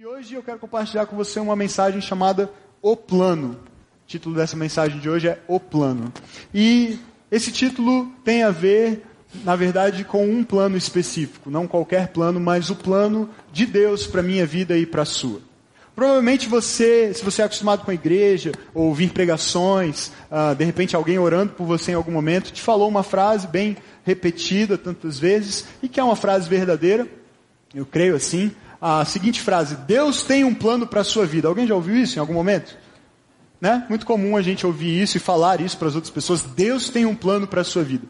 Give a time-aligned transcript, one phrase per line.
[0.00, 3.50] E hoje eu quero compartilhar com você uma mensagem chamada O Plano.
[3.50, 6.10] O título dessa mensagem de hoje é O Plano.
[6.54, 6.98] E
[7.30, 9.04] esse título tem a ver,
[9.44, 14.22] na verdade, com um plano específico, não qualquer plano, mas o plano de Deus para
[14.22, 15.42] minha vida e para a sua.
[15.94, 20.96] Provavelmente você, se você é acostumado com a igreja, ou ouvir pregações, uh, de repente
[20.96, 25.66] alguém orando por você em algum momento, te falou uma frase bem repetida tantas vezes,
[25.82, 27.06] e que é uma frase verdadeira,
[27.74, 28.50] eu creio assim,
[28.80, 31.48] a seguinte frase: Deus tem um plano para a sua vida.
[31.48, 32.76] Alguém já ouviu isso em algum momento?
[33.60, 33.84] Né?
[33.90, 36.42] Muito comum a gente ouvir isso e falar isso para as outras pessoas.
[36.42, 38.06] Deus tem um plano para a sua vida.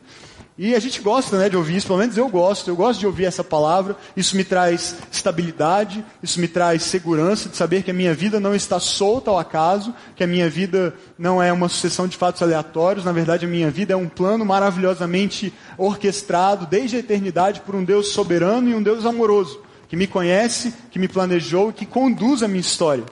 [0.62, 3.06] E a gente gosta né, de ouvir isso, pelo menos eu gosto, eu gosto de
[3.06, 3.96] ouvir essa palavra.
[4.14, 8.54] Isso me traz estabilidade, isso me traz segurança de saber que a minha vida não
[8.54, 13.06] está solta ao acaso, que a minha vida não é uma sucessão de fatos aleatórios,
[13.06, 17.82] na verdade a minha vida é um plano maravilhosamente orquestrado desde a eternidade por um
[17.82, 22.44] Deus soberano e um Deus amoroso que me conhece, que me planejou e que conduz
[22.44, 23.02] a minha história.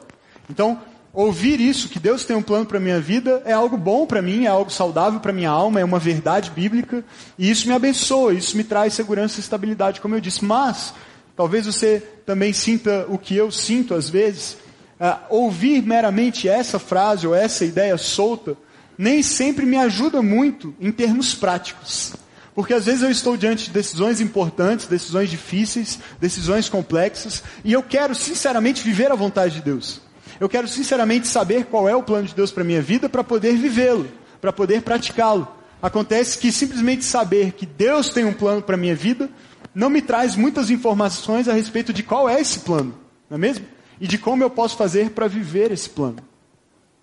[0.48, 0.80] Então,
[1.12, 4.22] ouvir isso, que Deus tem um plano para a minha vida, é algo bom para
[4.22, 7.04] mim, é algo saudável para minha alma, é uma verdade bíblica,
[7.36, 10.44] e isso me abençoa, isso me traz segurança e estabilidade, como eu disse.
[10.44, 10.94] Mas,
[11.36, 14.56] talvez você também sinta o que eu sinto às vezes,
[15.00, 18.56] uh, ouvir meramente essa frase ou essa ideia solta,
[18.96, 22.14] nem sempre me ajuda muito em termos práticos.
[22.58, 27.84] Porque às vezes eu estou diante de decisões importantes, decisões difíceis, decisões complexas, e eu
[27.84, 30.00] quero sinceramente viver a vontade de Deus.
[30.40, 33.54] Eu quero sinceramente saber qual é o plano de Deus para minha vida para poder
[33.54, 34.08] vivê-lo,
[34.40, 35.46] para poder praticá-lo.
[35.80, 39.30] Acontece que simplesmente saber que Deus tem um plano para minha vida
[39.72, 42.92] não me traz muitas informações a respeito de qual é esse plano,
[43.30, 43.64] não é mesmo?
[44.00, 46.18] E de como eu posso fazer para viver esse plano.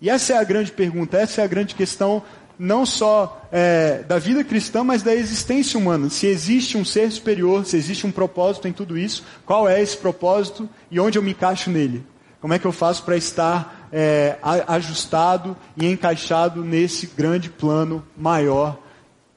[0.02, 2.22] E essa é a grande pergunta, essa é a grande questão
[2.58, 6.08] não só é, da vida cristã, mas da existência humana.
[6.10, 9.96] Se existe um ser superior, se existe um propósito em tudo isso, qual é esse
[9.96, 12.04] propósito e onde eu me encaixo nele?
[12.40, 14.36] Como é que eu faço para estar é,
[14.68, 18.78] ajustado e encaixado nesse grande plano maior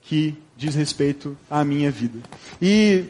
[0.02, 2.20] que diz respeito à minha vida?
[2.62, 3.06] E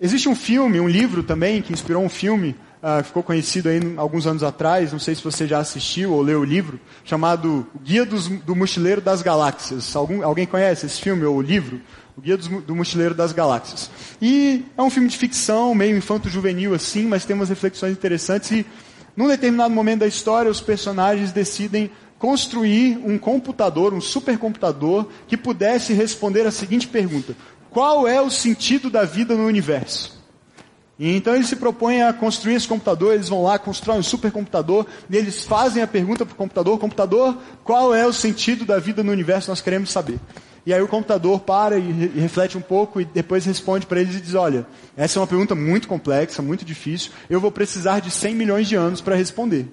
[0.00, 4.26] existe um filme, um livro também, que inspirou um filme uh, ficou conhecido aí alguns
[4.26, 8.28] anos atrás, não sei se você já assistiu ou leu o livro, chamado Guia dos,
[8.28, 9.96] do Mochileiro das Galáxias.
[9.96, 11.80] Algum, alguém conhece esse filme ou o livro?
[12.16, 13.90] O Guia do, do Mochileiro das Galáxias.
[14.20, 18.66] E é um filme de ficção, meio infanto-juvenil assim, mas tem umas reflexões interessantes e
[19.16, 25.92] num determinado momento da história os personagens decidem construir um computador, um supercomputador, que pudesse
[25.92, 27.36] responder a seguinte pergunta:
[27.70, 30.23] Qual é o sentido da vida no universo?
[30.98, 34.86] E então eles se propõem a construir esse computador, eles vão lá, constroem um supercomputador,
[35.10, 39.02] e eles fazem a pergunta para o computador, computador, qual é o sentido da vida
[39.02, 40.20] no universo, nós queremos saber.
[40.66, 44.16] E aí o computador para e, e reflete um pouco e depois responde para eles
[44.16, 44.66] e diz, olha,
[44.96, 48.76] essa é uma pergunta muito complexa, muito difícil, eu vou precisar de 100 milhões de
[48.76, 49.68] anos para responder.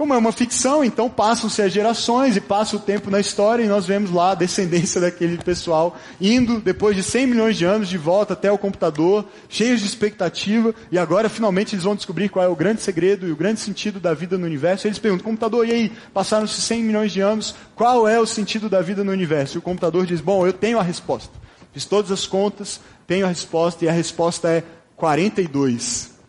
[0.00, 3.68] Como é uma ficção, então passam-se as gerações e passa o tempo na história e
[3.68, 7.98] nós vemos lá a descendência daquele pessoal indo, depois de 100 milhões de anos, de
[7.98, 12.48] volta até o computador, cheios de expectativa, e agora finalmente eles vão descobrir qual é
[12.48, 14.86] o grande segredo e o grande sentido da vida no universo.
[14.86, 18.80] Eles perguntam, computador, e aí, passaram-se 100 milhões de anos, qual é o sentido da
[18.80, 19.58] vida no universo?
[19.58, 21.34] E o computador diz, bom, eu tenho a resposta.
[21.74, 24.64] Fiz todas as contas, tenho a resposta, e a resposta é
[24.96, 26.19] 42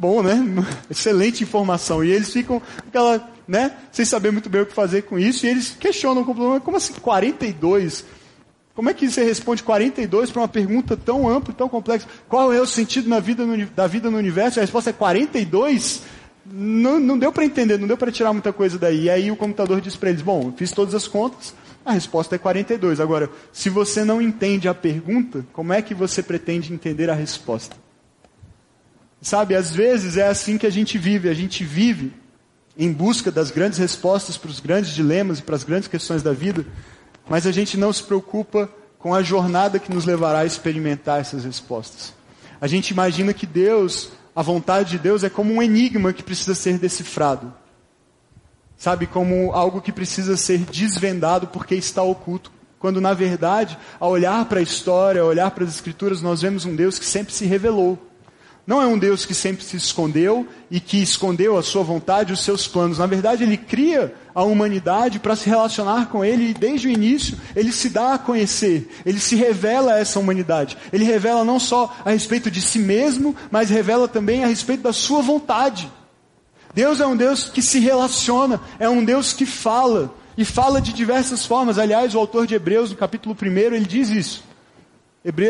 [0.00, 0.42] bom, né?
[0.90, 2.02] Excelente informação.
[2.02, 3.76] E eles ficam aquela, né?
[3.92, 5.44] Sem saber muito bem o que fazer com isso.
[5.44, 8.04] E eles questionam como assim 42?
[8.74, 12.08] Como é que você responde 42 para uma pergunta tão ampla, tão complexa?
[12.26, 14.58] Qual é o sentido na vida no, da vida no universo?
[14.58, 16.02] A resposta é 42?
[16.46, 19.02] Não, não deu para entender, não deu para tirar muita coisa daí.
[19.02, 22.38] E aí o computador diz para eles: Bom, fiz todas as contas, a resposta é
[22.38, 23.00] 42.
[23.00, 27.76] Agora, se você não entende a pergunta, como é que você pretende entender a resposta?
[29.20, 31.28] Sabe, às vezes é assim que a gente vive.
[31.28, 32.12] A gente vive
[32.76, 36.32] em busca das grandes respostas para os grandes dilemas e para as grandes questões da
[36.32, 36.64] vida,
[37.28, 41.44] mas a gente não se preocupa com a jornada que nos levará a experimentar essas
[41.44, 42.14] respostas.
[42.60, 46.54] A gente imagina que Deus, a vontade de Deus, é como um enigma que precisa
[46.54, 47.52] ser decifrado.
[48.76, 52.50] Sabe, como algo que precisa ser desvendado porque está oculto.
[52.78, 56.64] Quando, na verdade, ao olhar para a história, ao olhar para as Escrituras, nós vemos
[56.64, 58.09] um Deus que sempre se revelou.
[58.70, 62.44] Não é um Deus que sempre se escondeu e que escondeu a sua vontade, os
[62.44, 62.98] seus planos.
[62.98, 67.36] Na verdade, ele cria a humanidade para se relacionar com ele e desde o início
[67.56, 70.78] ele se dá a conhecer, ele se revela a essa humanidade.
[70.92, 74.92] Ele revela não só a respeito de si mesmo, mas revela também a respeito da
[74.92, 75.90] sua vontade.
[76.72, 80.92] Deus é um Deus que se relaciona, é um Deus que fala e fala de
[80.92, 81.76] diversas formas.
[81.76, 84.49] Aliás, o autor de Hebreus, no capítulo 1, ele diz isso.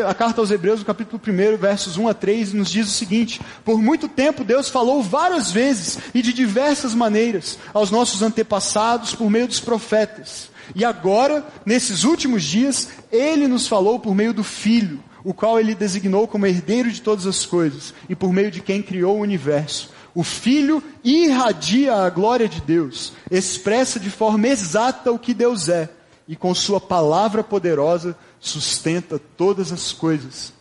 [0.05, 3.39] A carta aos Hebreus, no capítulo 1, versos 1 a 3, nos diz o seguinte:
[3.63, 9.29] Por muito tempo Deus falou várias vezes e de diversas maneiras aos nossos antepassados por
[9.29, 10.49] meio dos profetas.
[10.75, 15.73] E agora, nesses últimos dias, Ele nos falou por meio do Filho, o qual Ele
[15.73, 19.89] designou como herdeiro de todas as coisas e por meio de quem criou o universo.
[20.13, 25.89] O Filho irradia a glória de Deus, expressa de forma exata o que Deus é
[26.27, 30.51] e com Sua palavra poderosa sustenta todas as coisas.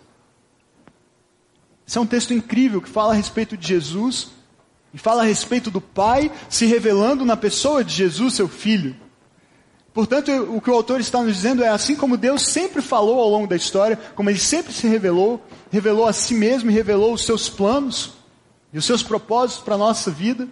[1.88, 4.28] Esse é um texto incrível que fala a respeito de Jesus
[4.92, 8.94] e fala a respeito do Pai se revelando na pessoa de Jesus, seu Filho.
[9.92, 13.28] Portanto, o que o autor está nos dizendo é assim como Deus sempre falou ao
[13.28, 17.24] longo da história, como ele sempre se revelou, revelou a si mesmo e revelou os
[17.24, 18.12] seus planos
[18.72, 20.46] e os seus propósitos para a nossa vida,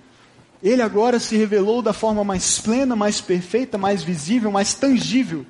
[0.61, 5.47] ele agora se revelou da forma mais plena, mais perfeita, mais visível, mais tangível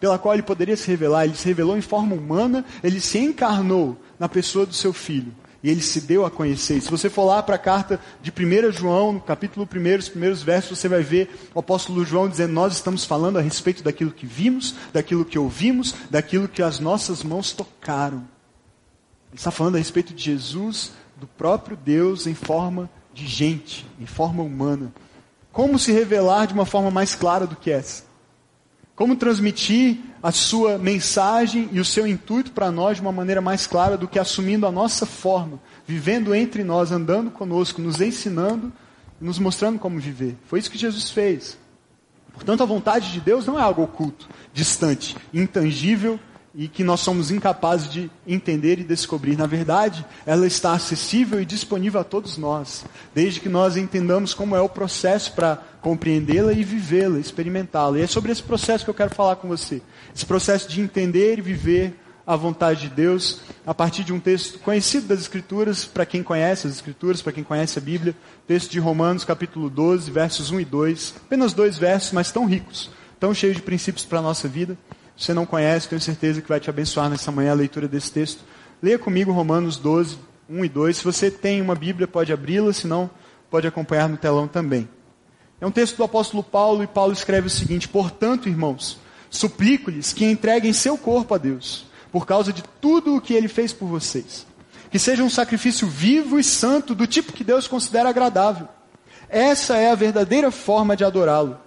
[0.00, 1.26] pela qual ele poderia se revelar.
[1.26, 5.32] Ele se revelou em forma humana, ele se encarnou na pessoa do seu filho.
[5.62, 6.78] E ele se deu a conhecer.
[6.78, 10.08] E se você for lá para a carta de 1 João, no capítulo 1, os
[10.08, 14.10] primeiros versos, você vai ver o apóstolo João dizendo: Nós estamos falando a respeito daquilo
[14.10, 18.26] que vimos, daquilo que ouvimos, daquilo que as nossas mãos tocaram.
[19.28, 24.06] Ele está falando a respeito de Jesus, do próprio Deus em forma de gente, em
[24.06, 24.90] forma humana.
[25.52, 28.09] Como se revelar de uma forma mais clara do que essa?
[29.00, 33.66] Como transmitir a sua mensagem e o seu intuito para nós de uma maneira mais
[33.66, 38.70] clara do que assumindo a nossa forma, vivendo entre nós, andando conosco, nos ensinando,
[39.18, 40.36] nos mostrando como viver.
[40.44, 41.56] Foi isso que Jesus fez.
[42.34, 46.20] Portanto, a vontade de Deus não é algo oculto, distante, intangível
[46.54, 49.36] e que nós somos incapazes de entender e descobrir.
[49.36, 54.56] Na verdade, ela está acessível e disponível a todos nós, desde que nós entendamos como
[54.56, 57.98] é o processo para compreendê-la e vivê-la, experimentá-la.
[57.98, 59.80] E é sobre esse processo que eu quero falar com você.
[60.14, 61.94] Esse processo de entender e viver
[62.26, 66.66] a vontade de Deus a partir de um texto conhecido das Escrituras, para quem conhece
[66.66, 68.14] as Escrituras, para quem conhece a Bíblia,
[68.46, 71.14] texto de Romanos, capítulo 12, versos 1 e 2.
[71.26, 74.76] Apenas dois versos, mas tão ricos, tão cheios de princípios para a nossa vida.
[75.20, 78.42] Você não conhece, tenho certeza que vai te abençoar nessa manhã a leitura desse texto.
[78.82, 80.16] Leia comigo Romanos 12,
[80.48, 80.96] 1 e 2.
[80.96, 83.10] Se você tem uma Bíblia, pode abri-la, se não,
[83.50, 84.88] pode acompanhar no telão também.
[85.60, 90.24] É um texto do apóstolo Paulo e Paulo escreve o seguinte: Portanto, irmãos, suplico-lhes que
[90.24, 94.46] entreguem seu corpo a Deus, por causa de tudo o que ele fez por vocês.
[94.90, 98.66] Que seja um sacrifício vivo e santo, do tipo que Deus considera agradável.
[99.28, 101.58] Essa é a verdadeira forma de adorá-lo.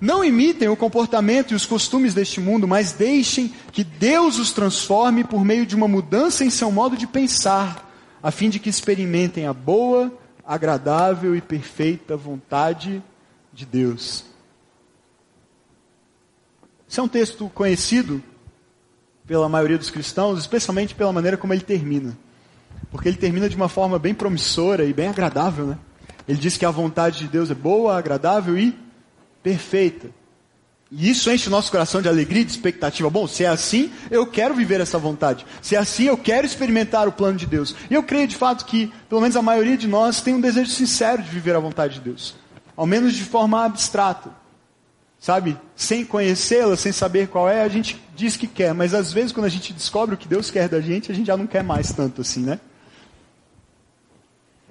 [0.00, 5.24] Não imitem o comportamento e os costumes deste mundo, mas deixem que Deus os transforme
[5.24, 7.90] por meio de uma mudança em seu modo de pensar,
[8.22, 10.12] a fim de que experimentem a boa,
[10.44, 13.02] agradável e perfeita vontade
[13.52, 14.24] de Deus.
[16.88, 18.22] Esse é um texto conhecido
[19.26, 22.16] pela maioria dos cristãos, especialmente pela maneira como ele termina.
[22.90, 25.78] Porque ele termina de uma forma bem promissora e bem agradável, né?
[26.28, 28.83] Ele diz que a vontade de Deus é boa, agradável e
[29.44, 30.08] perfeita.
[30.90, 33.10] E isso enche o nosso coração de alegria e de expectativa.
[33.10, 35.44] Bom, se é assim, eu quero viver essa vontade.
[35.60, 37.74] Se é assim, eu quero experimentar o plano de Deus.
[37.90, 40.70] E eu creio de fato que, pelo menos a maioria de nós, tem um desejo
[40.70, 42.36] sincero de viver a vontade de Deus.
[42.76, 44.30] Ao menos de forma abstrata.
[45.18, 45.58] Sabe?
[45.74, 48.72] Sem conhecê-la, sem saber qual é, a gente diz que quer.
[48.72, 51.26] Mas às vezes, quando a gente descobre o que Deus quer da gente, a gente
[51.26, 52.60] já não quer mais tanto assim, né?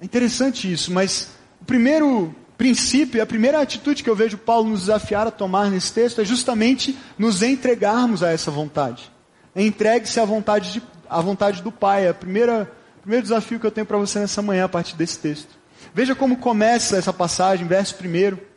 [0.00, 1.28] É interessante isso, mas
[1.60, 5.92] o primeiro princípio, a primeira atitude que eu vejo Paulo nos desafiar a tomar nesse
[5.92, 9.10] texto é justamente nos entregarmos a essa vontade.
[9.54, 12.06] Entregue-se à vontade, de, à vontade do Pai.
[12.06, 12.66] É o primeiro
[13.22, 15.48] desafio que eu tenho para você nessa manhã a partir desse texto.
[15.92, 18.53] Veja como começa essa passagem, verso 1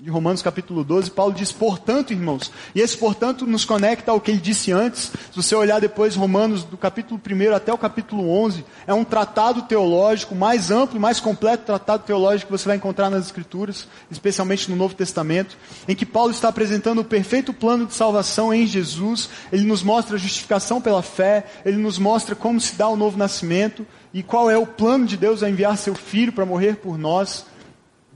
[0.00, 4.30] de Romanos capítulo 12, Paulo diz, portanto, irmãos, e esse portanto nos conecta ao que
[4.30, 8.64] ele disse antes, se você olhar depois Romanos do capítulo 1 até o capítulo 11,
[8.86, 13.26] é um tratado teológico mais amplo mais completo tratado teológico que você vai encontrar nas
[13.26, 18.54] escrituras, especialmente no Novo Testamento, em que Paulo está apresentando o perfeito plano de salvação
[18.54, 22.86] em Jesus, ele nos mostra a justificação pela fé, ele nos mostra como se dá
[22.86, 26.46] o novo nascimento, e qual é o plano de Deus a enviar seu filho para
[26.46, 27.44] morrer por nós,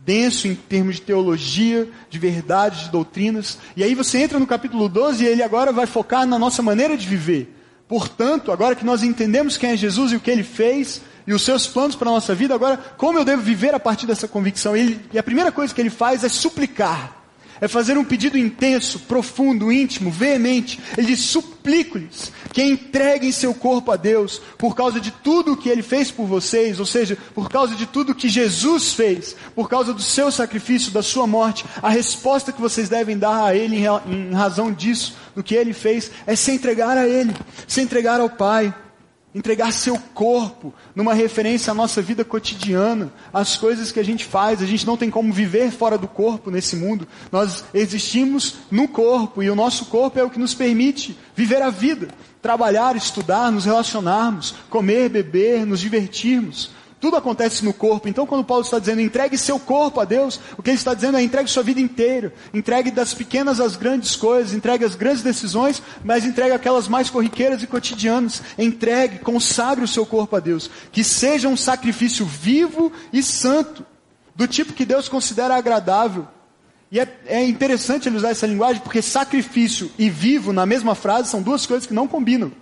[0.05, 3.59] denso em termos de teologia, de verdades, de doutrinas.
[3.77, 6.97] E aí você entra no capítulo 12 e ele agora vai focar na nossa maneira
[6.97, 7.55] de viver.
[7.89, 11.43] Portanto, agora que nós entendemos quem é Jesus e o que ele fez e os
[11.43, 14.77] seus planos para a nossa vida, agora como eu devo viver a partir dessa convicção?
[14.77, 17.22] Ele, e a primeira coisa que ele faz é suplicar.
[17.63, 20.81] É fazer um pedido intenso, profundo, íntimo, veemente.
[20.99, 25.81] Ele suplico-lhes que entreguem seu corpo a Deus por causa de tudo o que ele
[25.81, 30.03] fez por vocês, ou seja, por causa de tudo que Jesus fez, por causa do
[30.03, 31.65] seu sacrifício, da sua morte.
[31.81, 36.11] A resposta que vocês devem dar a ele em razão disso, do que ele fez,
[36.27, 37.33] é se entregar a ele,
[37.69, 38.75] se entregar ao Pai
[39.35, 44.63] entregar seu corpo numa referência à nossa vida cotidiana, às coisas que a gente faz.
[44.63, 47.07] A gente não tem como viver fora do corpo nesse mundo.
[47.31, 51.71] Nós existimos no corpo e o nosso corpo é o que nos permite viver a
[51.71, 52.09] vida,
[52.43, 56.71] trabalhar, estudar, nos relacionarmos, comer, beber, nos divertirmos.
[57.03, 58.09] Tudo acontece no corpo.
[58.09, 61.19] Então, quando Paulo está dizendo entregue seu corpo a Deus, o que ele está dizendo
[61.19, 62.33] é entregue sua vida inteira.
[62.55, 67.61] Entregue das pequenas às grandes coisas, entregue as grandes decisões, mas entregue aquelas mais corriqueiras
[67.61, 68.41] e cotidianas.
[68.57, 70.71] Entregue, consagre o seu corpo a Deus.
[70.93, 73.85] Que seja um sacrifício vivo e santo,
[74.37, 76.29] do tipo que Deus considera agradável.
[76.89, 81.31] E é, é interessante ele usar essa linguagem, porque sacrifício e vivo na mesma frase
[81.31, 82.53] são duas coisas que não combinam.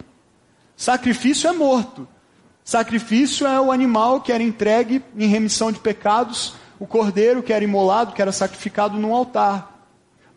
[0.75, 2.09] Sacrifício é morto.
[2.65, 7.65] Sacrifício é o animal que era entregue em remissão de pecados, o cordeiro que era
[7.65, 9.71] imolado, que era sacrificado num altar.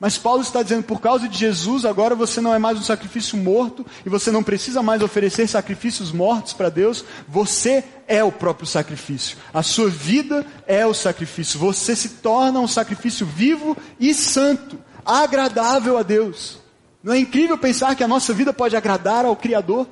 [0.03, 3.37] Mas Paulo está dizendo, por causa de Jesus, agora você não é mais um sacrifício
[3.37, 8.67] morto e você não precisa mais oferecer sacrifícios mortos para Deus, você é o próprio
[8.67, 9.37] sacrifício.
[9.53, 11.57] A sua vida é o sacrifício.
[11.57, 16.59] Você se torna um sacrifício vivo e santo, agradável a Deus.
[17.01, 19.87] Não é incrível pensar que a nossa vida pode agradar ao Criador?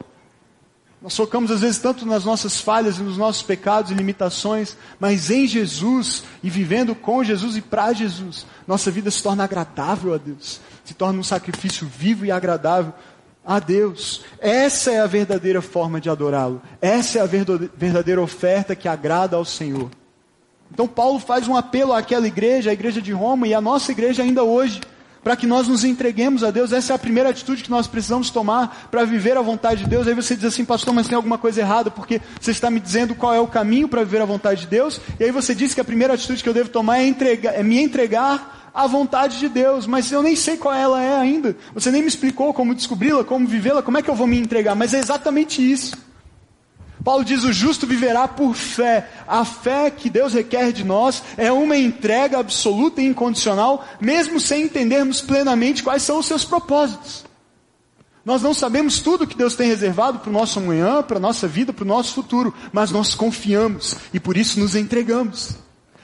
[1.02, 5.32] Nós focamos às vezes tanto nas nossas falhas e nos nossos pecados e limitações, mas
[5.32, 10.18] em Jesus e vivendo com Jesus e para Jesus, nossa vida se torna agradável a
[10.18, 12.94] Deus, se torna um sacrifício vivo e agradável
[13.44, 14.22] a Deus.
[14.40, 16.62] Essa é a verdadeira forma de adorá-lo.
[16.80, 19.90] Essa é a verdadeira oferta que agrada ao Senhor.
[20.72, 24.22] Então Paulo faz um apelo àquela igreja, a igreja de Roma e à nossa igreja
[24.22, 24.80] ainda hoje
[25.24, 26.72] para que nós nos entreguemos a Deus.
[26.72, 30.08] Essa é a primeira atitude que nós precisamos tomar para viver a vontade de Deus.
[30.08, 33.16] Aí você diz assim, pastor, mas tem alguma coisa errada, porque você está me dizendo
[33.16, 35.00] qual é o caminho para viver a vontade de Deus.
[35.20, 37.64] E aí você diz que a primeira atitude que eu devo tomar é, entregar, é
[37.64, 41.56] me entregar à vontade de Deus, mas eu nem sei qual ela é ainda.
[41.74, 44.76] Você nem me explicou como descobri-la, como vivê-la, como é que eu vou me entregar,
[44.76, 46.11] mas é exatamente isso.
[47.04, 49.10] Paulo diz: o justo viverá por fé.
[49.28, 54.64] A fé que Deus requer de nós é uma entrega absoluta e incondicional, mesmo sem
[54.64, 57.26] entendermos plenamente quais são os seus propósitos.
[58.24, 61.48] Nós não sabemos tudo que Deus tem reservado para o nosso amanhã, para a nossa
[61.48, 65.56] vida, para o nosso futuro, mas nós confiamos e por isso nos entregamos.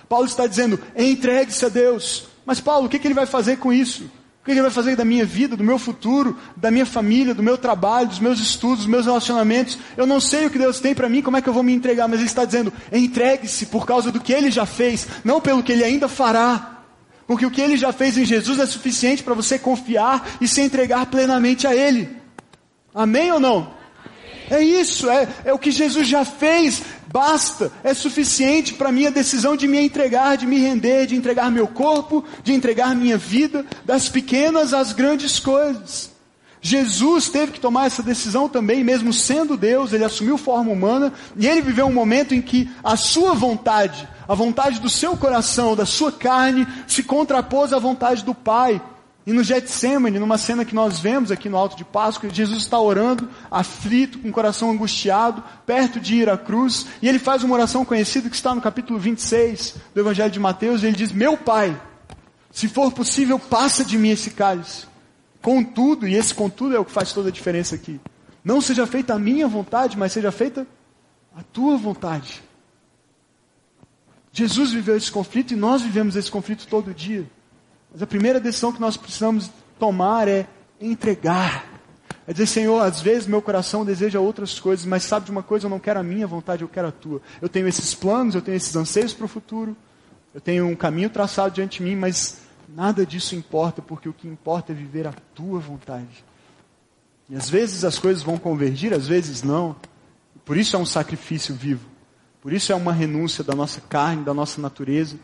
[0.09, 2.27] Paulo está dizendo: entregue-se a Deus.
[2.45, 4.09] Mas Paulo, o que, que ele vai fazer com isso?
[4.47, 7.57] Que ele vai fazer da minha vida, do meu futuro, da minha família, do meu
[7.57, 9.77] trabalho, dos meus estudos, dos meus relacionamentos?
[9.95, 11.73] Eu não sei o que Deus tem para mim, como é que eu vou me
[11.73, 12.07] entregar?
[12.07, 15.71] Mas Ele está dizendo: entregue-se por causa do que Ele já fez, não pelo que
[15.71, 16.77] Ele ainda fará.
[17.27, 20.61] Porque o que Ele já fez em Jesus é suficiente para você confiar e se
[20.61, 22.09] entregar plenamente a Ele.
[22.95, 23.76] Amém ou não?
[24.49, 29.57] É isso, é, é o que Jesus já fez, basta, é suficiente para minha decisão
[29.57, 34.07] de me entregar, de me render, de entregar meu corpo, de entregar minha vida, das
[34.07, 36.17] pequenas às grandes coisas.
[36.61, 41.47] Jesus teve que tomar essa decisão também, mesmo sendo Deus, ele assumiu forma humana e
[41.47, 45.85] ele viveu um momento em que a sua vontade, a vontade do seu coração, da
[45.85, 48.81] sua carne, se contrapôs à vontade do Pai.
[49.27, 52.79] E no Getsemane, numa cena que nós vemos aqui no Alto de Páscoa, Jesus está
[52.79, 57.53] orando, aflito, com o coração angustiado, perto de ir à cruz, e ele faz uma
[57.53, 61.35] oração conhecida que está no capítulo 26 do Evangelho de Mateus, e ele diz: Meu
[61.35, 61.77] Pai,
[62.49, 64.87] se for possível, passa de mim esse cálice.
[65.41, 67.99] Contudo, e esse contudo é o que faz toda a diferença aqui,
[68.45, 70.65] não seja feita a minha vontade, mas seja feita
[71.35, 72.41] a tua vontade.
[74.31, 77.29] Jesus viveu esse conflito e nós vivemos esse conflito todo dia.
[77.97, 79.49] Mas a primeira decisão que nós precisamos
[79.79, 80.47] tomar é
[80.79, 81.65] entregar.
[82.27, 85.65] É dizer, Senhor, às vezes meu coração deseja outras coisas, mas sabe de uma coisa,
[85.65, 87.23] eu não quero a minha vontade, eu quero a tua.
[87.41, 89.75] Eu tenho esses planos, eu tenho esses anseios para o futuro,
[90.31, 94.27] eu tenho um caminho traçado diante de mim, mas nada disso importa, porque o que
[94.27, 96.23] importa é viver a tua vontade.
[97.27, 99.75] E às vezes as coisas vão convergir, às vezes não.
[100.45, 101.89] Por isso é um sacrifício vivo.
[102.43, 105.17] Por isso é uma renúncia da nossa carne, da nossa natureza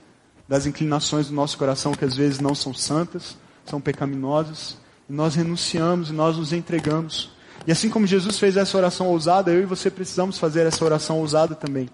[0.48, 4.78] das inclinações do nosso coração que às vezes não são santas, são pecaminosas,
[5.10, 7.32] e nós renunciamos e nós nos entregamos.
[7.66, 11.20] E assim como Jesus fez essa oração ousada, eu e você precisamos fazer essa oração
[11.20, 11.90] ousada também.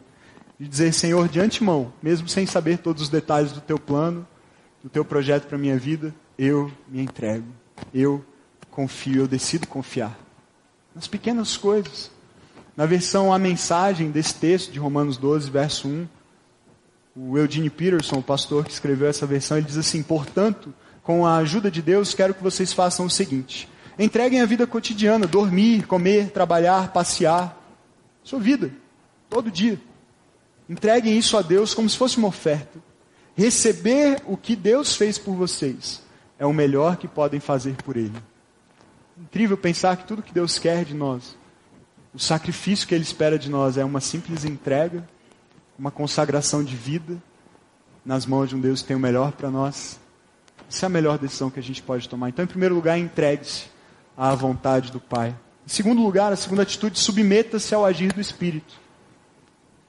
[0.60, 4.28] De dizer, Senhor, de antemão, mesmo sem saber todos os detalhes do teu plano,
[4.84, 7.48] do teu projeto para a minha vida, eu me entrego.
[7.94, 8.26] Eu
[8.72, 10.18] confio, eu decido confiar.
[10.96, 12.12] Nas pequenas coisas.
[12.76, 16.08] Na versão A Mensagem desse texto de Romanos 12, verso 1,
[17.16, 20.74] o Eugene Peterson, o pastor que escreveu essa versão, ele diz assim: portanto,
[21.04, 25.26] com a ajuda de Deus, quero que vocês façam o seguinte: entreguem a vida cotidiana,
[25.26, 27.58] dormir, comer, trabalhar, passear,
[28.24, 28.72] sua vida,
[29.30, 29.80] todo dia.
[30.70, 32.80] Entreguem isso a Deus como se fosse uma oferta.
[33.36, 36.04] Receber o que Deus fez por vocês
[36.38, 38.16] é o melhor que podem fazer por Ele.
[39.18, 41.36] Incrível pensar que tudo que Deus quer de nós,
[42.14, 45.08] o sacrifício que Ele espera de nós é uma simples entrega,
[45.80, 47.18] uma consagração de vida
[48.06, 49.98] nas mãos de um Deus que tem o melhor para nós.
[50.70, 52.28] Essa é a melhor decisão que a gente pode tomar.
[52.28, 53.68] Então, em primeiro lugar, entregue-se
[54.16, 55.30] à vontade do Pai.
[55.66, 58.74] Em segundo lugar, a segunda atitude, submeta-se ao agir do Espírito.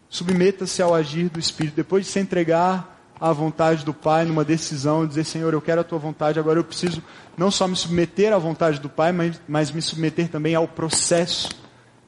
[0.09, 1.75] Submeta-se ao agir do Espírito.
[1.75, 5.85] Depois de se entregar à vontade do Pai numa decisão, dizer, Senhor, eu quero a
[5.85, 7.03] tua vontade, agora eu preciso
[7.37, 11.60] não só me submeter à vontade do Pai, mas, mas me submeter também ao processo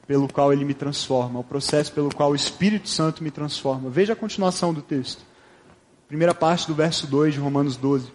[0.05, 3.89] pelo qual ele me transforma, ao processo pelo qual o Espírito Santo me transforma.
[3.89, 5.23] Veja a continuação do texto.
[6.07, 8.11] Primeira parte do verso 2 de Romanos 12.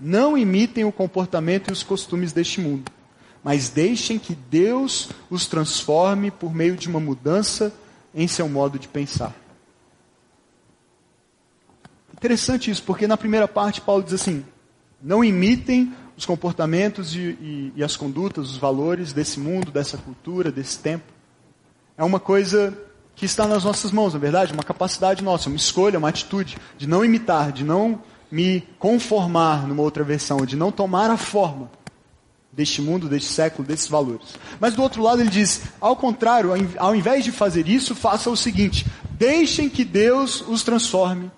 [0.00, 2.90] Não imitem o comportamento e os costumes deste mundo,
[3.42, 7.72] mas deixem que Deus os transforme por meio de uma mudança
[8.14, 9.34] em seu modo de pensar.
[12.12, 14.44] Interessante isso, porque na primeira parte Paulo diz assim:
[15.02, 20.52] não imitem os comportamentos e, e, e, as condutas, os valores desse mundo, dessa cultura,
[20.52, 21.04] desse tempo.
[21.96, 22.76] É uma coisa
[23.14, 26.86] que está nas nossas mãos, na verdade, uma capacidade nossa, uma escolha, uma atitude de
[26.86, 31.70] não imitar, de não me conformar numa outra versão, de não tomar a forma
[32.52, 34.34] deste mundo, deste século, desses valores.
[34.60, 38.36] Mas do outro lado ele diz, ao contrário, ao invés de fazer isso, faça o
[38.36, 41.30] seguinte: deixem que Deus os transforme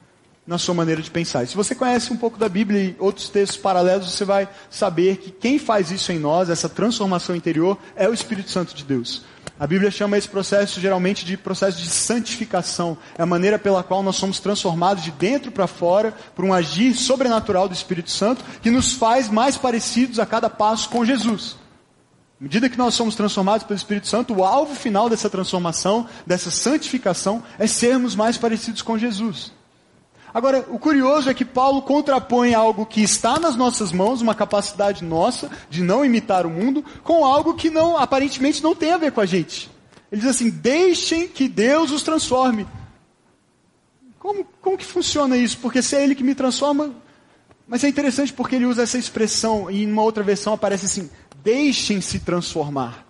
[0.47, 1.43] na sua maneira de pensar.
[1.43, 5.17] E se você conhece um pouco da Bíblia e outros textos paralelos, você vai saber
[5.17, 9.25] que quem faz isso em nós, essa transformação interior, é o Espírito Santo de Deus.
[9.59, 12.99] A Bíblia chama esse processo geralmente de processo de santificação.
[13.17, 16.93] É a maneira pela qual nós somos transformados de dentro para fora por um agir
[16.95, 21.57] sobrenatural do Espírito Santo que nos faz mais parecidos a cada passo com Jesus.
[22.41, 26.51] À medida que nós somos transformados pelo Espírito Santo, o alvo final dessa transformação, dessa
[26.51, 29.53] santificação, é sermos mais parecidos com Jesus.
[30.35, 35.05] Agora, o curioso é que Paulo contrapõe algo que está nas nossas mãos, uma capacidade
[35.05, 39.13] nossa de não imitar o mundo, com algo que não, aparentemente não tem a ver
[39.13, 39.71] com a gente.
[40.11, 42.67] Ele diz assim: deixem que Deus os transforme.
[44.19, 45.57] Como, como que funciona isso?
[45.59, 46.93] Porque se é Ele que me transforma.
[47.67, 51.09] Mas é interessante porque ele usa essa expressão, e em uma outra versão aparece assim:
[51.45, 53.04] deixem-se transformar.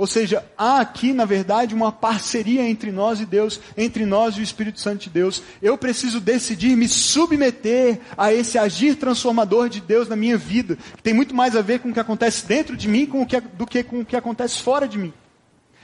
[0.00, 4.40] Ou seja, há aqui, na verdade, uma parceria entre nós e Deus, entre nós e
[4.40, 5.42] o Espírito Santo de Deus.
[5.60, 11.02] Eu preciso decidir me submeter a esse agir transformador de Deus na minha vida, que
[11.02, 13.06] tem muito mais a ver com o que acontece dentro de mim
[13.52, 15.12] do que com o que acontece fora de mim.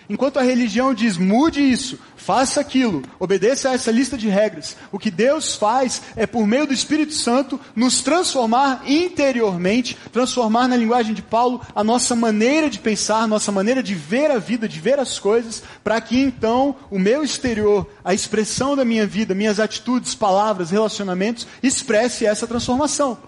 [0.09, 4.99] Enquanto a religião diz mude isso, faça aquilo, obedeça a essa lista de regras, o
[4.99, 11.13] que Deus faz é, por meio do Espírito Santo, nos transformar interiormente, transformar na linguagem
[11.13, 15.01] de Paulo a nossa maneira de pensar, nossa maneira de ver a vida, de ver
[15.01, 20.15] as coisas, para que então o meu exterior, a expressão da minha vida, minhas atitudes,
[20.15, 23.19] palavras, relacionamentos, expresse essa transformação.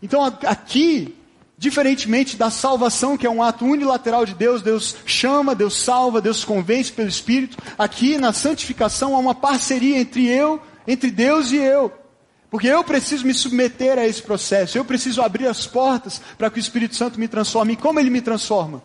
[0.00, 1.16] Então aqui
[1.62, 6.44] Diferentemente da salvação, que é um ato unilateral de Deus, Deus chama, Deus salva, Deus
[6.44, 7.56] convence pelo Espírito.
[7.78, 11.92] Aqui na santificação há uma parceria entre eu, entre Deus e eu.
[12.50, 16.58] Porque eu preciso me submeter a esse processo, eu preciso abrir as portas para que
[16.58, 17.74] o Espírito Santo me transforme.
[17.74, 18.82] E como ele me transforma?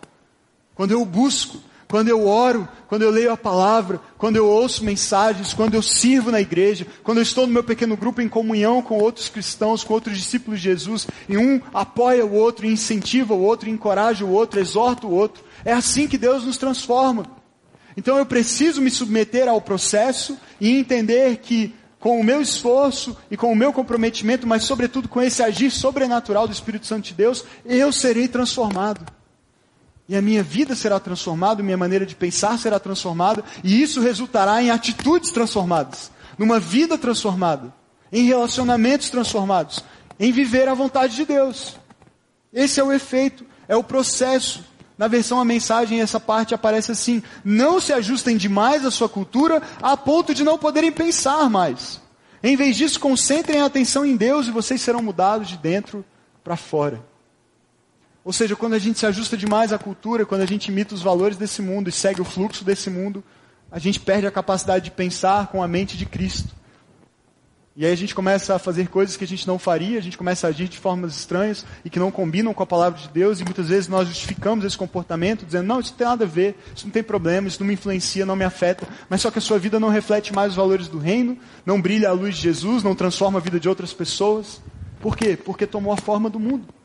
[0.76, 1.58] Quando eu busco,
[1.88, 6.30] quando eu oro, quando eu leio a palavra, quando eu ouço mensagens, quando eu sirvo
[6.30, 9.94] na igreja, quando eu estou no meu pequeno grupo em comunhão com outros cristãos, com
[9.94, 14.60] outros discípulos de Jesus, e um apoia o outro, incentiva o outro, encoraja o outro,
[14.60, 15.42] exorta o outro.
[15.64, 17.24] É assim que Deus nos transforma.
[17.96, 23.36] Então eu preciso me submeter ao processo e entender que com o meu esforço e
[23.36, 27.44] com o meu comprometimento, mas sobretudo com esse agir sobrenatural do Espírito Santo de Deus,
[27.64, 29.17] eu serei transformado.
[30.08, 34.62] E a minha vida será transformada, minha maneira de pensar será transformada, e isso resultará
[34.62, 37.74] em atitudes transformadas, numa vida transformada,
[38.10, 39.84] em relacionamentos transformados,
[40.18, 41.76] em viver a vontade de Deus.
[42.50, 44.64] Esse é o efeito, é o processo.
[44.96, 49.62] Na versão a mensagem, essa parte aparece assim: não se ajustem demais à sua cultura
[49.82, 52.00] a ponto de não poderem pensar mais.
[52.42, 56.04] Em vez disso, concentrem a atenção em Deus e vocês serão mudados de dentro
[56.42, 57.04] para fora.
[58.28, 61.00] Ou seja, quando a gente se ajusta demais à cultura, quando a gente imita os
[61.00, 63.24] valores desse mundo e segue o fluxo desse mundo,
[63.72, 66.54] a gente perde a capacidade de pensar com a mente de Cristo.
[67.74, 70.18] E aí a gente começa a fazer coisas que a gente não faria, a gente
[70.18, 73.40] começa a agir de formas estranhas e que não combinam com a palavra de Deus,
[73.40, 76.54] e muitas vezes nós justificamos esse comportamento, dizendo, não, isso não tem nada a ver,
[76.76, 79.40] isso não tem problema, isso não me influencia, não me afeta, mas só que a
[79.40, 82.82] sua vida não reflete mais os valores do reino, não brilha a luz de Jesus,
[82.82, 84.60] não transforma a vida de outras pessoas.
[85.00, 85.34] Por quê?
[85.34, 86.77] Porque tomou a forma do mundo.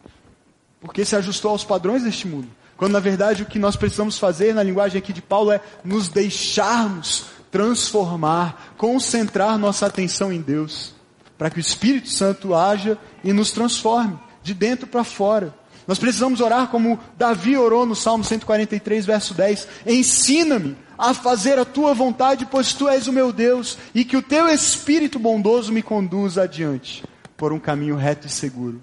[0.84, 2.48] Porque se ajustou aos padrões deste mundo.
[2.76, 6.10] Quando na verdade o que nós precisamos fazer, na linguagem aqui de Paulo, é nos
[6.10, 10.94] deixarmos transformar, concentrar nossa atenção em Deus,
[11.38, 15.54] para que o Espírito Santo haja e nos transforme, de dentro para fora.
[15.88, 19.68] Nós precisamos orar como Davi orou no Salmo 143, verso 10.
[19.86, 24.22] Ensina-me a fazer a tua vontade, pois tu és o meu Deus, e que o
[24.22, 27.04] teu Espírito bondoso me conduza adiante
[27.38, 28.82] por um caminho reto e seguro.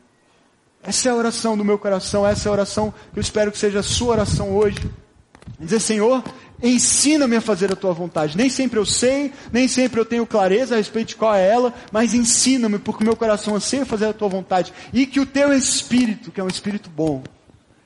[0.83, 3.59] Essa é a oração do meu coração, essa é a oração que eu espero que
[3.59, 4.79] seja a sua oração hoje.
[5.59, 6.25] Dizer, Senhor,
[6.63, 8.37] ensina-me a fazer a tua vontade.
[8.37, 11.75] Nem sempre eu sei, nem sempre eu tenho clareza a respeito de qual é ela,
[11.93, 14.73] mas ensina-me, porque o meu coração anseia fazer a tua vontade.
[14.93, 17.23] E que o teu espírito, que é um espírito bom,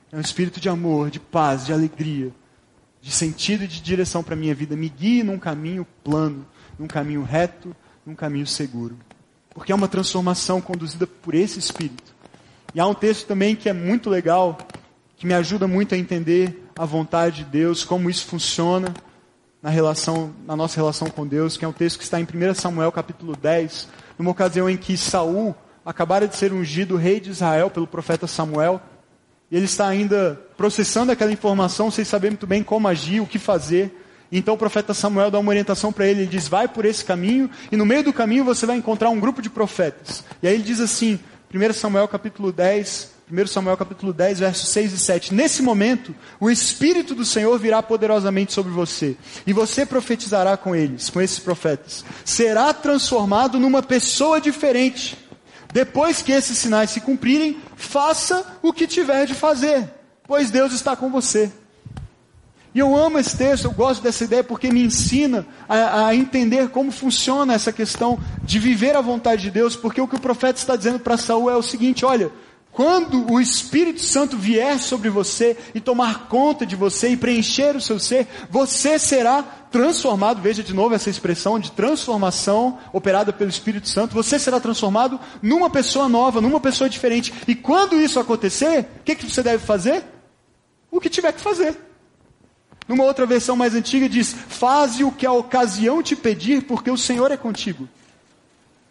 [0.09, 2.31] é um espírito de amor, de paz, de alegria,
[3.01, 6.45] de sentido e de direção para a minha vida, me guie num caminho plano,
[6.79, 8.97] num caminho reto, num caminho seguro.
[9.53, 12.14] Porque é uma transformação conduzida por esse espírito.
[12.75, 14.57] E há um texto também que é muito legal,
[15.15, 18.93] que me ajuda muito a entender a vontade de Deus, como isso funciona
[19.63, 22.53] na relação, na nossa relação com Deus, que é um texto que está em 1
[22.53, 23.87] Samuel capítulo 10,
[24.19, 28.81] numa ocasião em que Saul acabara de ser ungido rei de Israel pelo profeta Samuel,
[29.49, 33.39] e ele está ainda processando aquela informação sem saber muito bem como agir, o que
[33.39, 34.01] fazer.
[34.29, 37.49] Então o profeta Samuel dá uma orientação para ele, ele diz: "Vai por esse caminho
[37.71, 40.25] e no meio do caminho você vai encontrar um grupo de profetas".
[40.43, 41.19] E aí ele diz assim:
[41.55, 45.33] 1 Samuel capítulo 10, 1 Samuel capítulo 10, versos 6 e 7.
[45.33, 49.15] Nesse momento, o Espírito do Senhor virá poderosamente sobre você,
[49.47, 52.03] e você profetizará com eles, com esses profetas.
[52.25, 55.17] Será transformado numa pessoa diferente.
[55.71, 59.89] Depois que esses sinais se cumprirem, faça o que tiver de fazer,
[60.27, 61.51] pois Deus está com você.
[62.75, 66.67] E eu amo esse texto, eu gosto dessa ideia porque me ensina a, a, entender
[66.67, 70.59] como funciona essa questão de viver a vontade de Deus, porque o que o profeta
[70.59, 72.29] está dizendo para Saul é o seguinte: olha,
[72.73, 77.81] quando o Espírito Santo vier sobre você e tomar conta de você e preencher o
[77.81, 83.87] seu ser, você será transformado, veja de novo essa expressão de transformação operada pelo Espírito
[83.87, 87.33] Santo, você será transformado numa pessoa nova, numa pessoa diferente.
[87.47, 90.03] E quando isso acontecer, o que, que você deve fazer?
[90.91, 91.94] O que tiver que fazer.
[92.87, 96.97] Numa outra versão mais antiga diz: Faze o que a ocasião te pedir, porque o
[96.97, 97.87] Senhor é contigo.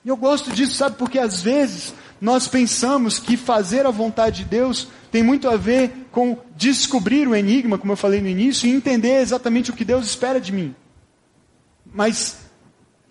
[0.05, 4.51] E eu gosto disso, sabe, porque às vezes nós pensamos que fazer a vontade de
[4.51, 8.73] Deus tem muito a ver com descobrir o enigma, como eu falei no início, e
[8.73, 10.75] entender exatamente o que Deus espera de mim.
[11.87, 12.39] Mas,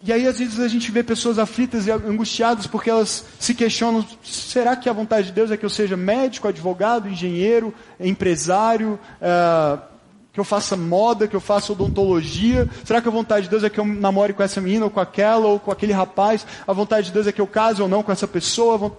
[0.04, 4.06] e aí às vezes a gente vê pessoas aflitas e angustiadas porque elas se questionam:
[4.22, 9.00] será que a vontade de Deus é que eu seja médico, advogado, engenheiro, empresário?
[9.22, 9.93] Uh,
[10.34, 12.68] que eu faça moda, que eu faça odontologia?
[12.84, 15.00] Será que a vontade de Deus é que eu namore com essa menina ou com
[15.00, 16.46] aquela ou com aquele rapaz?
[16.68, 18.98] A vontade de Deus é que eu case ou não com essa pessoa?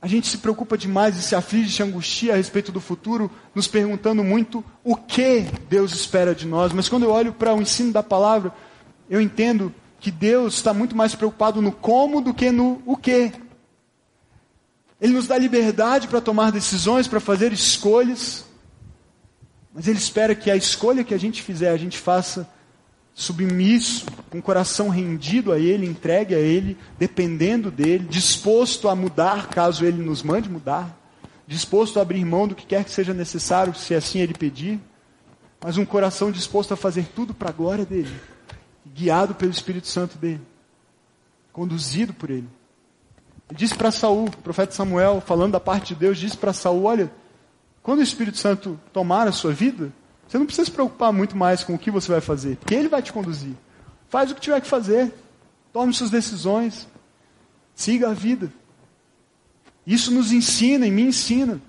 [0.00, 3.68] A gente se preocupa demais e se aflige, se angustia a respeito do futuro, nos
[3.68, 6.72] perguntando muito o que Deus espera de nós.
[6.72, 8.54] Mas quando eu olho para o ensino da palavra,
[9.10, 13.32] eu entendo que Deus está muito mais preocupado no como do que no o que.
[14.98, 18.46] Ele nos dá liberdade para tomar decisões, para fazer escolhas.
[19.74, 22.48] Mas Ele espera que a escolha que a gente fizer, a gente faça
[23.14, 29.48] submisso, com o coração rendido a Ele, entregue a Ele, dependendo dEle, disposto a mudar
[29.48, 30.98] caso Ele nos mande mudar,
[31.46, 34.80] disposto a abrir mão do que quer que seja necessário, se assim Ele pedir,
[35.60, 38.14] mas um coração disposto a fazer tudo para a glória dEle,
[38.94, 40.40] guiado pelo Espírito Santo dEle,
[41.52, 42.48] conduzido por Ele.
[43.50, 46.84] Ele disse para Saul, o profeta Samuel, falando da parte de Deus, disse para Saul,
[46.84, 47.12] olha,
[47.82, 49.92] quando o Espírito Santo tomar a sua vida,
[50.26, 52.88] você não precisa se preocupar muito mais com o que você vai fazer, porque Ele
[52.88, 53.54] vai te conduzir.
[54.08, 55.12] Faz o que tiver que fazer,
[55.72, 56.86] tome suas decisões,
[57.74, 58.52] siga a vida.
[59.86, 61.60] Isso nos ensina e me ensina.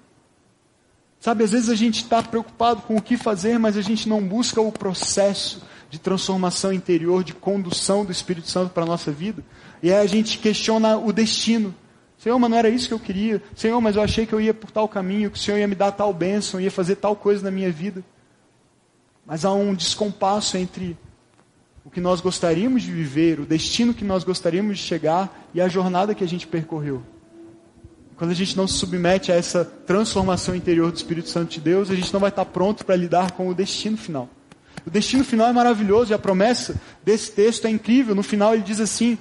[1.20, 4.22] Sabe, às vezes a gente está preocupado com o que fazer, mas a gente não
[4.22, 9.44] busca o processo de transformação interior, de condução do Espírito Santo para a nossa vida.
[9.82, 11.74] E aí a gente questiona o destino.
[12.24, 13.44] Senhor, mas não era isso que eu queria.
[13.54, 15.76] Senhor, mas eu achei que eu ia por tal caminho, que o Senhor ia me
[15.76, 18.02] dar tal bênção, ia fazer tal coisa na minha vida.
[19.26, 20.98] Mas há um descompasso entre
[21.84, 25.68] o que nós gostaríamos de viver, o destino que nós gostaríamos de chegar e a
[25.68, 27.04] jornada que a gente percorreu.
[28.16, 31.92] Quando a gente não se submete a essa transformação interior do Espírito Santo de Deus,
[31.92, 34.30] a gente não vai estar pronto para lidar com o destino final.
[34.88, 38.16] O destino final é maravilhoso e a promessa desse texto é incrível.
[38.16, 39.18] No final ele diz assim: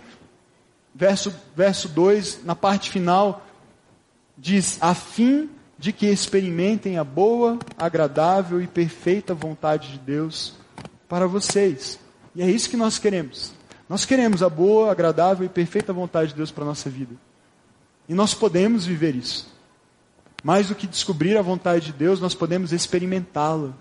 [0.94, 3.46] verso, verso 2, na parte final,
[4.36, 10.54] diz: a fim de que experimentem a boa, agradável e perfeita vontade de Deus
[11.08, 11.98] para vocês.
[12.34, 13.52] E é isso que nós queremos.
[13.88, 17.14] Nós queremos a boa, agradável e perfeita vontade de Deus para a nossa vida.
[18.08, 19.52] E nós podemos viver isso.
[20.42, 23.72] Mais do que descobrir a vontade de Deus, nós podemos experimentá-la.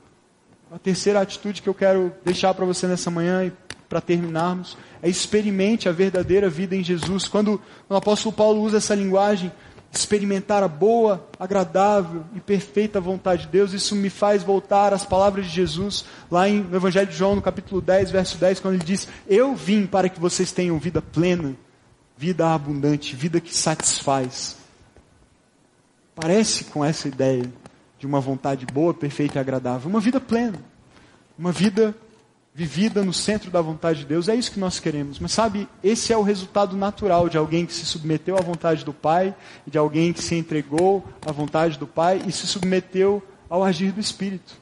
[0.71, 3.53] A terceira atitude que eu quero deixar para você nessa manhã e
[3.91, 7.27] para terminarmos é experimente a verdadeira vida em Jesus.
[7.27, 9.51] Quando o apóstolo Paulo usa essa linguagem,
[9.91, 15.45] experimentar a boa, agradável e perfeita vontade de Deus, isso me faz voltar às palavras
[15.45, 18.85] de Jesus, lá em, no Evangelho de João, no capítulo 10, verso 10, quando ele
[18.85, 21.53] diz: Eu vim para que vocês tenham vida plena,
[22.15, 24.55] vida abundante, vida que satisfaz.
[26.15, 27.51] Parece com essa ideia
[27.99, 30.59] de uma vontade boa, perfeita e agradável, uma vida plena,
[31.37, 31.93] uma vida
[32.53, 35.19] vivida no centro da vontade de Deus, é isso que nós queremos.
[35.19, 38.93] Mas sabe, esse é o resultado natural de alguém que se submeteu à vontade do
[38.93, 39.33] Pai,
[39.65, 44.01] de alguém que se entregou à vontade do Pai e se submeteu ao agir do
[44.01, 44.59] Espírito.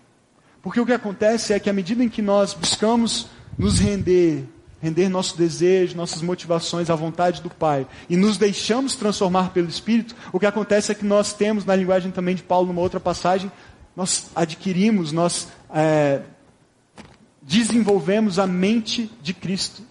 [0.61, 4.45] Porque o que acontece é que à medida em que nós buscamos nos render,
[4.79, 10.15] render nosso desejo, nossas motivações à vontade do Pai e nos deixamos transformar pelo Espírito,
[10.31, 13.51] o que acontece é que nós temos, na linguagem também de Paulo, numa outra passagem,
[13.95, 16.21] nós adquirimos, nós é,
[17.49, 19.81] desenvolvemos a mente de Cristo.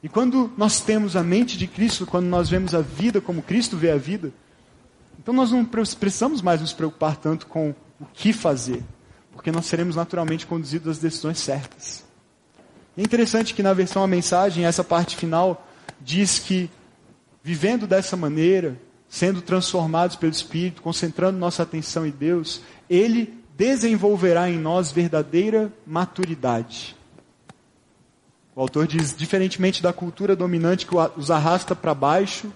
[0.00, 3.76] E quando nós temos a mente de Cristo, quando nós vemos a vida como Cristo
[3.76, 4.32] vê a vida,
[5.18, 8.80] então nós não precisamos mais nos preocupar tanto com o que fazer,
[9.32, 12.04] porque nós seremos naturalmente conduzidos às decisões certas.
[12.96, 15.66] é interessante que na versão a mensagem, essa parte final
[16.00, 16.70] diz que
[17.42, 24.58] vivendo dessa maneira, sendo transformados pelo Espírito, concentrando nossa atenção em Deus, Ele desenvolverá em
[24.58, 26.96] nós verdadeira maturidade.
[28.54, 32.52] O autor diz: diferentemente da cultura dominante que os arrasta para baixo,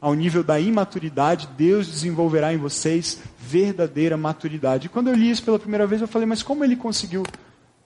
[0.00, 4.86] ao nível da imaturidade, Deus desenvolverá em vocês verdadeira maturidade.
[4.86, 7.22] E quando eu li isso pela primeira vez, eu falei: mas como ele conseguiu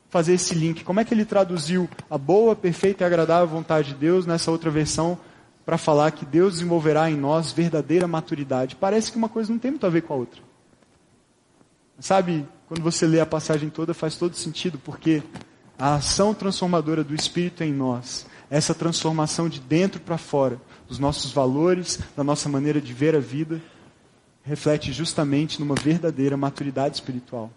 [0.08, 0.84] fazer esse link?
[0.84, 4.70] Como é que ele traduziu a boa, perfeita e agradável vontade de Deus nessa outra
[4.70, 5.18] versão
[5.66, 8.76] para falar que Deus desenvolverá em nós verdadeira maturidade?
[8.76, 10.53] Parece que uma coisa não tem muito a ver com a outra.
[11.98, 15.22] Sabe, quando você lê a passagem toda, faz todo sentido, porque
[15.78, 21.32] a ação transformadora do Espírito em nós, essa transformação de dentro para fora, dos nossos
[21.32, 23.60] valores, da nossa maneira de ver a vida,
[24.44, 27.50] reflete justamente numa verdadeira maturidade espiritual.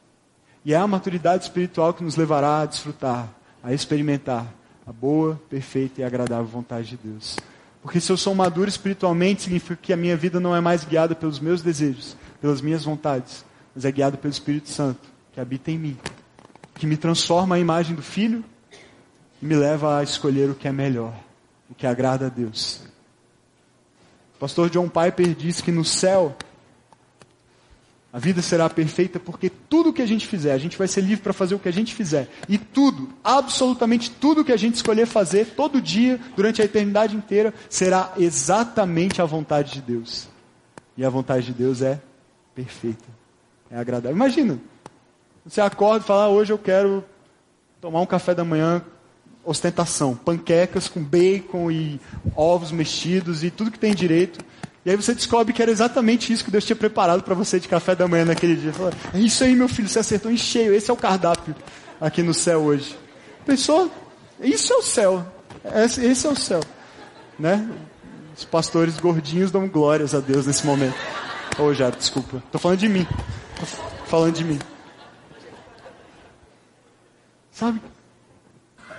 [0.64, 3.30] E é a maturidade espiritual que nos levará a desfrutar,
[3.64, 4.46] a experimentar
[4.86, 7.38] a boa, perfeita e agradável vontade de Deus.
[7.82, 11.14] Porque se eu sou maduro espiritualmente, significa que a minha vida não é mais guiada
[11.14, 13.46] pelos meus desejos, pelas minhas vontades,
[13.78, 16.00] mas é guiado pelo Espírito Santo, que habita em mim,
[16.74, 18.44] que me transforma à imagem do Filho
[19.40, 21.14] e me leva a escolher o que é melhor,
[21.70, 22.82] o que agrada a Deus.
[24.36, 26.36] O pastor John Piper diz que no céu
[28.12, 31.22] a vida será perfeita porque tudo que a gente fizer, a gente vai ser livre
[31.22, 32.28] para fazer o que a gente fizer.
[32.50, 37.54] E tudo, absolutamente tudo que a gente escolher fazer, todo dia, durante a eternidade inteira,
[37.70, 40.28] será exatamente a vontade de Deus.
[40.98, 42.02] E a vontade de Deus é
[42.56, 43.27] perfeita.
[43.70, 44.16] É agradável.
[44.16, 44.60] Imagina,
[45.46, 47.04] você acorda e fala, ah, hoje eu quero
[47.80, 48.82] tomar um café da manhã,
[49.46, 52.00] ostentação, panquecas com bacon e
[52.36, 54.44] ovos mexidos e tudo que tem direito.
[54.86, 57.68] E aí você descobre que era exatamente isso que Deus tinha preparado para você de
[57.68, 58.72] café da manhã naquele dia.
[58.72, 60.74] Fala, é isso aí, meu filho, você acertou em cheio.
[60.74, 61.56] Esse é o cardápio
[62.00, 62.98] aqui no céu hoje.
[63.46, 63.92] Pensou?
[64.42, 65.26] Isso é o céu.
[65.76, 66.62] Esse, é o céu.
[67.38, 67.70] Né?
[68.36, 70.96] Os pastores gordinhos dão glórias a Deus nesse momento.
[71.60, 72.38] Ô, oh, já, desculpa.
[72.38, 73.08] Estou falando de mim
[74.06, 74.60] falando de mim.
[77.52, 77.82] Sabe?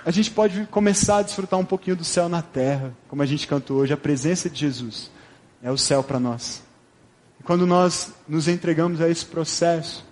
[0.05, 3.47] A gente pode começar a desfrutar um pouquinho do céu na terra, como a gente
[3.47, 5.11] cantou hoje, a presença de Jesus
[5.61, 6.63] é o céu para nós.
[7.39, 10.05] E quando nós nos entregamos a esse processo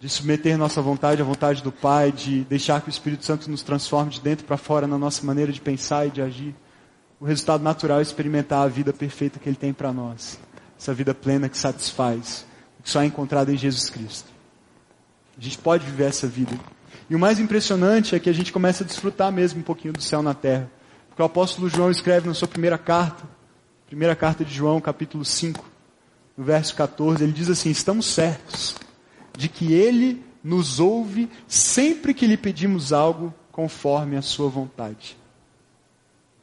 [0.00, 3.62] de submeter nossa vontade à vontade do Pai, de deixar que o Espírito Santo nos
[3.62, 6.54] transforme de dentro para fora na nossa maneira de pensar e de agir,
[7.20, 10.38] o resultado natural é experimentar a vida perfeita que Ele tem para nós.
[10.78, 12.46] Essa vida plena que satisfaz,
[12.88, 14.28] só é encontrado em Jesus Cristo.
[15.36, 16.58] A gente pode viver essa vida.
[17.08, 20.02] E o mais impressionante é que a gente começa a desfrutar mesmo um pouquinho do
[20.02, 20.70] céu na terra.
[21.08, 23.24] Porque o apóstolo João escreve na sua primeira carta,
[23.86, 25.64] primeira carta de João, capítulo 5,
[26.36, 28.76] no verso 14, ele diz assim: Estamos certos
[29.36, 35.16] de que ele nos ouve sempre que lhe pedimos algo conforme a sua vontade.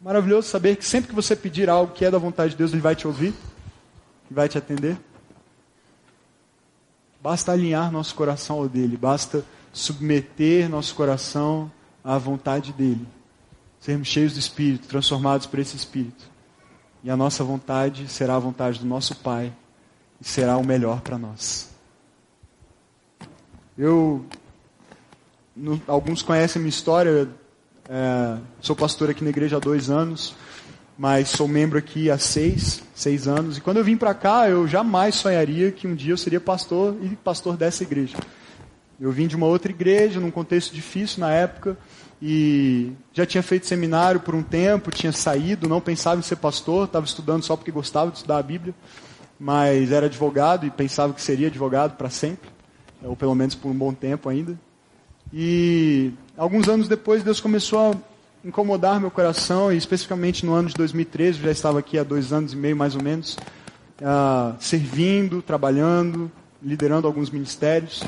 [0.01, 2.81] Maravilhoso saber que sempre que você pedir algo que é da vontade de Deus, ele
[2.81, 3.33] vai te ouvir,
[4.29, 4.97] vai te atender.
[7.25, 11.71] Basta alinhar nosso coração ao dele, basta submeter nosso coração
[12.03, 13.03] à vontade dele.
[13.79, 16.23] Sermos cheios do Espírito, transformados por esse Espírito.
[17.03, 19.51] E a nossa vontade será a vontade do nosso Pai
[20.21, 21.71] e será o melhor para nós.
[23.75, 24.23] Eu,
[25.55, 27.27] no, alguns conhecem a minha história,
[27.89, 30.35] é, sou pastor aqui na igreja há dois anos
[30.97, 33.57] mas sou membro aqui há seis, seis anos.
[33.57, 36.95] E quando eu vim para cá, eu jamais sonharia que um dia eu seria pastor
[37.01, 38.17] e pastor dessa igreja.
[38.99, 41.77] Eu vim de uma outra igreja, num contexto difícil na época,
[42.21, 46.85] e já tinha feito seminário por um tempo, tinha saído, não pensava em ser pastor,
[46.85, 48.73] estava estudando só porque gostava de estudar a Bíblia,
[49.37, 52.49] mas era advogado e pensava que seria advogado para sempre,
[53.03, 54.57] ou pelo menos por um bom tempo ainda.
[55.33, 57.95] E alguns anos depois, Deus começou a
[58.45, 62.53] incomodar meu coração, e especificamente no ano de 2013, já estava aqui há dois anos
[62.53, 63.35] e meio mais ou menos,
[63.99, 66.31] uh, servindo, trabalhando,
[66.61, 68.03] liderando alguns ministérios.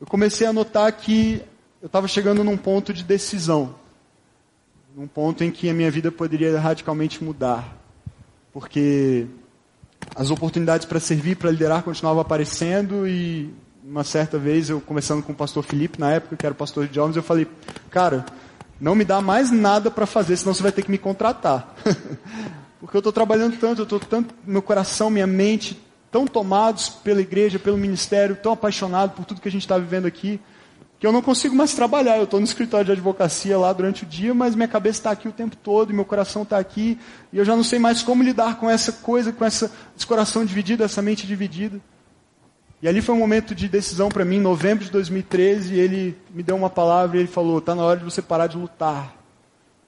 [0.00, 1.40] Eu comecei a notar que
[1.80, 3.76] eu estava chegando num ponto de decisão,
[4.96, 7.76] num ponto em que a minha vida poderia radicalmente mudar,
[8.52, 9.28] porque
[10.16, 15.32] as oportunidades para servir, para liderar continuavam aparecendo e uma certa vez eu conversando com
[15.32, 17.46] o pastor Felipe na época que era o pastor de jovens, eu falei,
[17.90, 18.26] cara,
[18.82, 21.72] não me dá mais nada para fazer, senão você vai ter que me contratar.
[22.80, 27.20] Porque eu estou trabalhando tanto, eu estou tanto, meu coração, minha mente, tão tomados pela
[27.20, 30.40] igreja, pelo ministério, tão apaixonado por tudo que a gente está vivendo aqui,
[30.98, 32.16] que eu não consigo mais trabalhar.
[32.16, 35.28] Eu estou no escritório de advocacia lá durante o dia, mas minha cabeça está aqui
[35.28, 36.98] o tempo todo, meu coração está aqui,
[37.32, 40.44] e eu já não sei mais como lidar com essa coisa, com essa, esse coração
[40.44, 41.80] dividido, essa mente dividida.
[42.82, 46.42] E ali foi um momento de decisão para mim, em novembro de 2013, ele me
[46.42, 49.16] deu uma palavra e ele falou: está na hora de você parar de lutar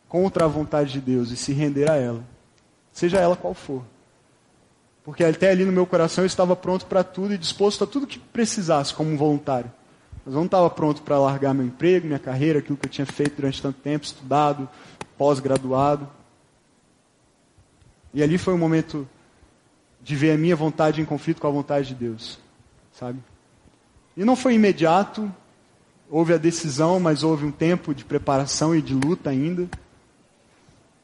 [0.09, 2.22] contra a vontade de Deus e se render a ela,
[2.92, 3.83] seja ela qual for.
[5.02, 8.07] Porque até ali no meu coração eu estava pronto para tudo e disposto a tudo
[8.07, 9.70] que precisasse como voluntário.
[10.24, 13.04] Mas eu não estava pronto para largar meu emprego, minha carreira, aquilo que eu tinha
[13.04, 14.68] feito durante tanto tempo, estudado,
[15.18, 16.09] pós-graduado.
[18.14, 19.07] E ali foi um momento
[20.00, 22.43] de ver a minha vontade em conflito com a vontade de Deus
[22.94, 23.18] sabe?
[24.16, 25.30] E não foi imediato,
[26.09, 29.68] houve a decisão, mas houve um tempo de preparação e de luta ainda.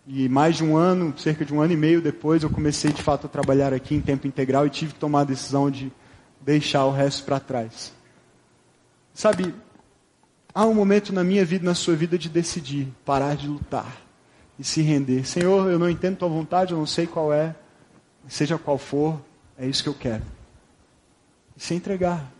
[0.07, 3.03] E mais de um ano, cerca de um ano e meio depois, eu comecei de
[3.03, 5.93] fato a trabalhar aqui em tempo integral e tive que tomar a decisão de
[6.41, 7.93] deixar o resto para trás.
[9.13, 9.55] Sabe,
[10.55, 14.01] há um momento na minha vida, na sua vida, de decidir, parar de lutar
[14.59, 15.27] e se render.
[15.27, 17.55] Senhor, eu não entendo tua vontade, eu não sei qual é,
[18.29, 19.21] seja qual for,
[19.59, 20.40] é isso que eu quero
[21.61, 22.33] se entregar.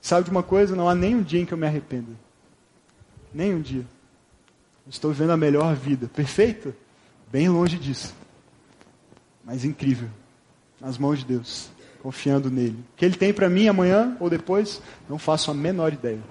[0.00, 0.76] Sabe de uma coisa?
[0.76, 2.12] Não há nem um dia em que eu me arrependa.
[3.34, 3.84] Nem um dia.
[4.88, 6.06] Estou vivendo a melhor vida.
[6.06, 6.72] Perfeita?
[7.30, 8.14] Bem longe disso.
[9.44, 10.08] Mas incrível.
[10.80, 11.70] Nas mãos de Deus.
[12.00, 12.78] Confiando nele.
[12.94, 16.22] O que ele tem para mim amanhã ou depois, não faço a menor ideia.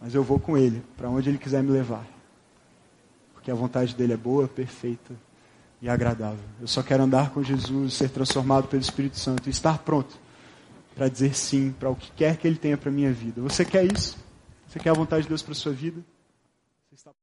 [0.00, 2.06] Mas eu vou com ele, para onde ele quiser me levar.
[3.32, 5.12] Porque a vontade dele é boa, perfeita
[5.82, 6.44] e agradável.
[6.60, 10.22] Eu só quero andar com Jesus, ser transformado pelo Espírito Santo e estar pronto
[10.94, 13.40] para dizer sim para o que quer que Ele tenha para a minha vida.
[13.42, 14.16] Você quer isso?
[14.68, 16.02] Você quer a vontade de Deus para a sua vida?